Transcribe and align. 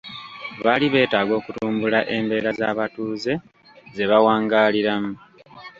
Baali 0.63 0.87
beetaaga 0.93 1.33
okutumbula 1.39 1.99
embeera 2.15 2.51
z'abatuuze 2.59 3.33
ze 3.95 4.03
bawangaaliramu. 4.11 5.13